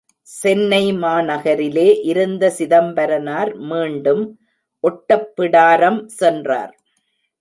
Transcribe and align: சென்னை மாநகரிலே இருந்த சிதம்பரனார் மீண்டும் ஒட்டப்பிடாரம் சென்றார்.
சென்னை 0.27 0.93
மாநகரிலே 0.93 1.85
இருந்த 2.01 2.49
சிதம்பரனார் 2.49 3.51
மீண்டும் 3.71 4.23
ஒட்டப்பிடாரம் 4.83 6.01
சென்றார். 6.19 6.73